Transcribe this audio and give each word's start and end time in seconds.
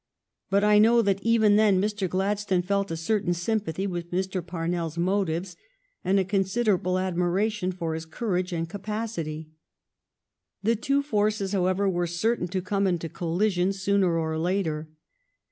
But 0.49 0.63
I 0.63 0.79
know 0.79 1.03
that 1.03 1.21
even 1.21 1.57
then 1.57 1.79
Mr. 1.79 2.09
Glad 2.09 2.39
stone 2.39 2.63
felt 2.63 2.89
a 2.89 2.97
certain 2.97 3.35
sympathy 3.35 3.85
with 3.85 4.09
Mr. 4.09 4.41
Parnells 4.41 4.97
motives 4.97 5.55
and 6.03 6.19
a 6.19 6.25
considerable 6.25 6.97
admiration 6.97 7.71
for 7.71 7.93
his 7.93 8.07
courage 8.07 8.51
and 8.51 8.65
his 8.65 8.71
capacity. 8.71 9.51
The 10.63 10.75
two 10.75 11.03
forces, 11.03 11.53
how 11.53 11.67
ever, 11.67 11.87
were 11.87 12.07
certain 12.07 12.47
to 12.47 12.63
come 12.63 12.87
into 12.87 13.09
collision 13.09 13.73
sooner 13.73 14.17
or 14.17 14.39
later. 14.39 14.89